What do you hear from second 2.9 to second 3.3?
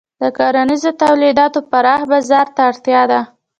ده.